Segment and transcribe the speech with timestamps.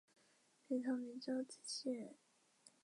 [0.67, 2.15] 北宋明州慈溪人。